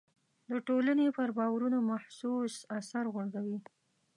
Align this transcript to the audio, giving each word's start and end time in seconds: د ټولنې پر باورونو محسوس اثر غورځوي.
د 0.49 0.51
ټولنې 0.67 1.07
پر 1.17 1.29
باورونو 1.37 1.77
محسوس 1.89 2.53
اثر 2.77 3.05
غورځوي. 3.13 3.57